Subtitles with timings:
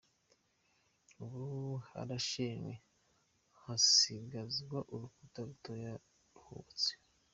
[1.23, 1.43] Ubu
[1.89, 2.73] harashenywe
[3.63, 5.93] hasigazwa uruhuta rutoya
[6.33, 6.91] ruhubatse.